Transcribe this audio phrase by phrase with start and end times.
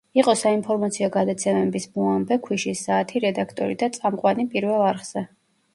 [0.19, 5.27] იყო საინფორმაციო გადაცემების „მოამბე“ „ქვიშის საათი“ რედაქტორი და წამყვანი პირველ არხზე.